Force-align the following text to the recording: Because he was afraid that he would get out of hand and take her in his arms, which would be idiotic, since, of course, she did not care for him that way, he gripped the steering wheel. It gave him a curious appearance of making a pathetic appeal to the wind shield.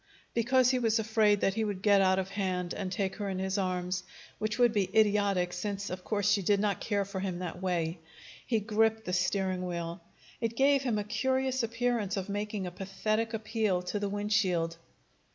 Because 0.33 0.71
he 0.71 0.79
was 0.79 0.97
afraid 0.97 1.41
that 1.41 1.53
he 1.53 1.63
would 1.63 1.83
get 1.83 2.01
out 2.01 2.17
of 2.17 2.29
hand 2.29 2.73
and 2.73 2.91
take 2.91 3.17
her 3.17 3.29
in 3.29 3.37
his 3.37 3.59
arms, 3.59 4.01
which 4.39 4.57
would 4.57 4.73
be 4.73 4.89
idiotic, 4.97 5.53
since, 5.53 5.91
of 5.91 6.03
course, 6.03 6.27
she 6.31 6.41
did 6.41 6.59
not 6.59 6.81
care 6.81 7.05
for 7.05 7.19
him 7.19 7.37
that 7.37 7.61
way, 7.61 7.99
he 8.43 8.59
gripped 8.59 9.05
the 9.05 9.13
steering 9.13 9.63
wheel. 9.63 10.01
It 10.39 10.57
gave 10.57 10.81
him 10.81 10.97
a 10.97 11.03
curious 11.03 11.61
appearance 11.61 12.17
of 12.17 12.29
making 12.29 12.65
a 12.65 12.71
pathetic 12.71 13.31
appeal 13.35 13.83
to 13.83 13.99
the 13.99 14.09
wind 14.09 14.33
shield. 14.33 14.75